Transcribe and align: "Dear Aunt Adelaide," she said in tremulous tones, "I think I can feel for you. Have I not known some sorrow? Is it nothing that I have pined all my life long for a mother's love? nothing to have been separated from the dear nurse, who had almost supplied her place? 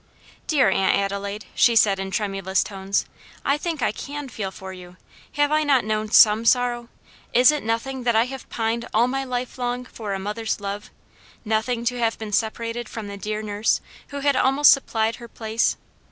"Dear 0.47 0.71
Aunt 0.71 0.95
Adelaide," 0.97 1.45
she 1.53 1.75
said 1.75 1.99
in 1.99 2.09
tremulous 2.09 2.63
tones, 2.63 3.05
"I 3.45 3.55
think 3.59 3.83
I 3.83 3.91
can 3.91 4.29
feel 4.29 4.49
for 4.49 4.73
you. 4.73 4.97
Have 5.33 5.51
I 5.51 5.61
not 5.63 5.85
known 5.85 6.09
some 6.09 6.43
sorrow? 6.43 6.89
Is 7.33 7.51
it 7.51 7.61
nothing 7.61 8.01
that 8.01 8.15
I 8.15 8.25
have 8.25 8.49
pined 8.49 8.87
all 8.95 9.07
my 9.07 9.23
life 9.23 9.59
long 9.59 9.85
for 9.85 10.15
a 10.15 10.19
mother's 10.19 10.59
love? 10.59 10.89
nothing 11.45 11.85
to 11.85 11.99
have 11.99 12.17
been 12.17 12.31
separated 12.31 12.89
from 12.89 13.09
the 13.09 13.15
dear 13.17 13.43
nurse, 13.43 13.79
who 14.07 14.21
had 14.21 14.35
almost 14.35 14.71
supplied 14.71 15.17
her 15.17 15.27
place? 15.27 15.77